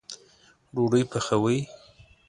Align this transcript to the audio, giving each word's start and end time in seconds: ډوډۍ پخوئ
ډوډۍ 0.73 1.03
پخوئ 1.11 1.59